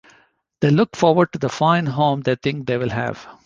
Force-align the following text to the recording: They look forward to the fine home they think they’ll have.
They 0.61 0.71
look 0.71 0.95
forward 0.95 1.31
to 1.33 1.37
the 1.37 1.47
fine 1.47 1.85
home 1.85 2.21
they 2.21 2.33
think 2.33 2.65
they’ll 2.65 2.89
have. 2.89 3.27